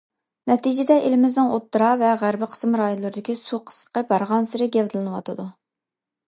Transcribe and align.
نەتىجىدە، 0.51 0.95
ئېلىمىزنىڭ 1.01 1.51
ئوتتۇرا 1.57 1.89
ۋە 2.03 2.13
غەربىي 2.21 2.49
قىسىم 2.55 2.79
رايونلىرىدىكى 2.81 3.37
سۇ 3.43 3.61
قىسلىقى 3.69 4.05
بارغانسېرى 4.13 4.69
گەۋدىلىنىۋاتىدۇ. 4.79 5.47